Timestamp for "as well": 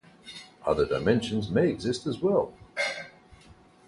2.07-2.55